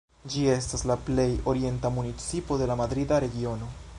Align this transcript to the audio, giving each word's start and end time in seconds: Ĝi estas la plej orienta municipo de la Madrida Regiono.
Ĝi 0.35 0.45
estas 0.53 0.83
la 0.91 0.95
plej 1.09 1.27
orienta 1.53 1.93
municipo 1.99 2.59
de 2.63 2.71
la 2.73 2.81
Madrida 2.83 3.23
Regiono. 3.27 3.73